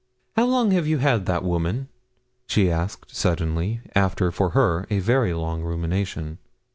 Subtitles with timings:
[0.35, 1.87] 'How long have you had that woman?'
[2.47, 6.39] she asked suddenly, after, for her, a very long rumination.